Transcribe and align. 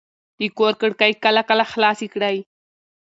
د 0.39 0.41
کور 0.57 0.73
کړکۍ 0.81 1.11
کله 1.23 1.41
کله 1.49 1.63
خلاصې 1.71 2.07
کړئ. 2.13 2.37